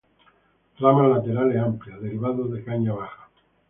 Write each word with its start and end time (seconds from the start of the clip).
Ramas 0.79 1.11
laterales 1.15 1.57
amplias; 1.61 2.01
derivado 2.01 2.45
de 2.47 2.63
caña 2.63 2.91
baja. 2.93 3.29